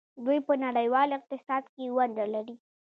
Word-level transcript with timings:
دوی 0.25 0.39
په 0.47 0.53
نړیوال 0.65 1.09
اقتصاد 1.17 1.63
کې 1.73 1.93
ونډه 1.95 2.25
لري. 2.33 2.55